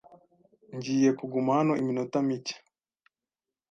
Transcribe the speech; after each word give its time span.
Ngiye 0.75 1.09
kuguma 1.19 1.49
hano 1.57 1.73
iminota 1.81 2.17
mike. 2.27 2.55